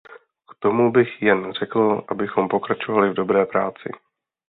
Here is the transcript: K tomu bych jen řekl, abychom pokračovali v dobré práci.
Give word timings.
K 0.49 0.53
tomu 0.59 0.91
bych 0.91 1.21
jen 1.21 1.53
řekl, 1.59 2.03
abychom 2.07 2.47
pokračovali 2.47 3.09
v 3.09 3.13
dobré 3.13 3.45
práci. 3.45 3.89